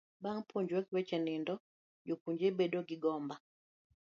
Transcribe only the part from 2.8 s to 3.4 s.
gi gombo